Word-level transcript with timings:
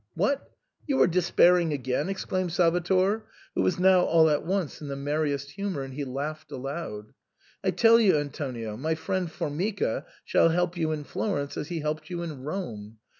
"What! 0.15 0.49
you 0.87 0.99
are 1.03 1.05
despairing 1.05 1.71
again?" 1.73 2.09
exclaimed 2.09 2.51
Sal 2.53 2.71
vator, 2.71 3.21
who 3.53 3.61
was 3.61 3.77
now 3.77 4.01
all 4.01 4.31
at 4.31 4.43
once 4.43 4.81
in 4.81 4.87
the 4.87 4.95
merriest 4.95 5.51
humour, 5.51 5.83
and 5.83 5.93
he 5.93 6.05
laughed 6.05 6.51
aloud." 6.51 7.13
I 7.63 7.69
tell 7.69 7.99
you, 7.99 8.17
Antonio, 8.17 8.75
my 8.75 8.95
friend 8.95 9.31
Formica 9.31 10.07
shall 10.25 10.49
help 10.49 10.75
you 10.75 10.91
in 10.91 11.03
Florence 11.03 11.55
as 11.55 11.67
he 11.67 11.81
helped 11.81 12.09
you 12.09 12.23
in 12.23 12.41
Rome. 12.41 12.97